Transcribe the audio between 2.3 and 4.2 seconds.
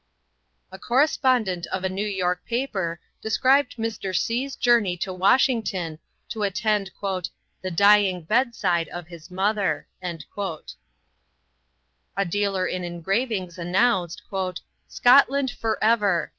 paper described Mr.